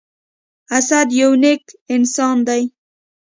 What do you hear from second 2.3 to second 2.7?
دی.